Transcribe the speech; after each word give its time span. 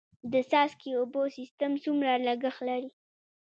د 0.31 0.33
څاڅکي 0.49 0.91
اوبو 0.99 1.21
سیستم 1.37 1.71
څومره 1.83 2.11
لګښت 2.27 2.61
لري؟ 2.69 2.89